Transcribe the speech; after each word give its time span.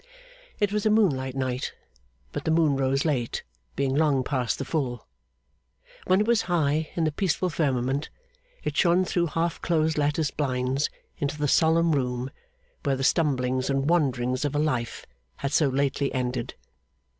It 0.59 0.73
was 0.73 0.83
a 0.87 0.89
moonlight 0.89 1.35
night; 1.35 1.73
but 2.31 2.43
the 2.43 2.49
moon 2.49 2.75
rose 2.75 3.05
late, 3.05 3.43
being 3.75 3.93
long 3.93 4.23
past 4.23 4.57
the 4.57 4.65
full. 4.65 5.05
When 6.07 6.19
it 6.19 6.25
was 6.25 6.41
high 6.49 6.89
in 6.95 7.03
the 7.03 7.11
peaceful 7.11 7.51
firmament, 7.51 8.09
it 8.63 8.75
shone 8.75 9.05
through 9.05 9.27
half 9.27 9.61
closed 9.61 9.99
lattice 9.99 10.31
blinds 10.31 10.89
into 11.19 11.37
the 11.37 11.47
solemn 11.47 11.91
room 11.91 12.31
where 12.81 12.95
the 12.95 13.03
stumblings 13.03 13.69
and 13.69 13.87
wanderings 13.87 14.43
of 14.43 14.55
a 14.55 14.57
life 14.57 15.05
had 15.35 15.51
so 15.51 15.69
lately 15.69 16.11
ended. 16.15 16.55